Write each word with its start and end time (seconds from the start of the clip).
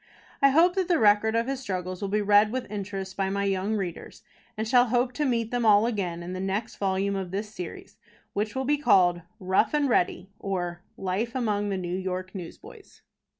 I 0.41 0.49
hope 0.49 0.73
that 0.77 0.87
the 0.87 0.97
record 0.97 1.35
of 1.35 1.45
his 1.45 1.59
struggles 1.59 2.01
will 2.01 2.09
be 2.09 2.23
read 2.23 2.51
with 2.51 2.71
interest 2.71 3.15
by 3.15 3.29
my 3.29 3.43
young 3.43 3.75
readers, 3.75 4.23
and 4.57 4.67
shall 4.67 4.85
hope 4.87 5.13
to 5.13 5.25
meet 5.25 5.51
them 5.51 5.63
all 5.63 5.85
again 5.85 6.23
in 6.23 6.33
the 6.33 6.39
next 6.39 6.77
volume 6.77 7.15
of 7.15 7.29
this 7.29 7.53
series, 7.53 7.97
which 8.33 8.55
will 8.55 8.65
be 8.65 8.77
called: 8.79 9.21
ROUGH 9.39 9.73
AND 9.75 9.89
READY; 9.89 10.31
OR, 10.39 10.81
LIFE 10.97 11.35
AMONG 11.35 11.69
THE 11.69 11.77
NEW 11.77 11.97
YORK 11.99 12.33
NEWSBOYS. 12.33 13.03